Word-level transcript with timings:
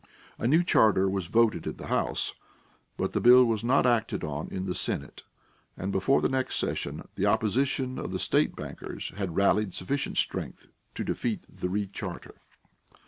A 0.39 0.47
new 0.47 0.63
charter 0.63 1.07
was 1.07 1.27
voted 1.27 1.67
in 1.67 1.77
the 1.77 1.85
House, 1.85 2.33
but 2.97 3.13
the 3.13 3.21
bill 3.21 3.45
was 3.45 3.63
not 3.63 3.85
acted 3.85 4.23
on 4.23 4.47
in 4.49 4.65
the 4.65 4.73
Senate, 4.73 5.21
and 5.77 5.91
before 5.91 6.21
the 6.21 6.27
next 6.27 6.55
session 6.55 7.07
the 7.13 7.27
opposition 7.27 7.99
of 7.99 8.11
the 8.11 8.17
state 8.17 8.55
bankers 8.55 9.11
had 9.17 9.35
rallied 9.35 9.75
sufficient 9.75 10.17
strength 10.17 10.65
to 10.95 11.03
defeat 11.03 11.43
the 11.47 11.67
recharter. 11.69 12.37